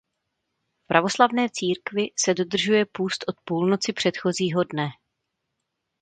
[0.83, 4.87] V pravoslavné církvi se dodržuje půst od půlnoci předchozího dne.